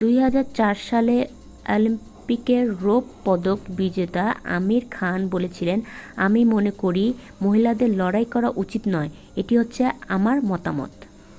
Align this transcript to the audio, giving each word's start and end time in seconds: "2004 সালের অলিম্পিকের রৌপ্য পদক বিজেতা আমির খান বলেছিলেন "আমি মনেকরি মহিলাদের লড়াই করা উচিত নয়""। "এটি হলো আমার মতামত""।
"2004 0.01 0.75
সালের 0.89 1.23
অলিম্পিকের 1.69 2.63
রৌপ্য 2.81 3.13
পদক 3.25 3.59
বিজেতা 3.77 4.25
আমির 4.49 4.83
খান 4.91 5.19
বলেছিলেন 5.29 5.79
"আমি 6.15 6.45
মনেকরি 6.45 7.05
মহিলাদের 7.41 7.89
লড়াই 7.97 8.25
করা 8.25 8.49
উচিত 8.55 8.83
নয়""। 8.87 9.09
"এটি 9.35 9.53
হলো 9.57 9.85
আমার 10.07 10.37
মতামত""। 10.45 10.91